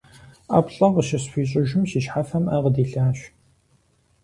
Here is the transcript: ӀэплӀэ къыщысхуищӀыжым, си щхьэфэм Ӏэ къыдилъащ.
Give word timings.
ӀэплӀэ 0.51 0.87
къыщысхуищӀыжым, 0.93 1.83
си 1.89 1.99
щхьэфэм 2.03 2.43
Ӏэ 2.49 2.57
къыдилъащ. 2.63 3.19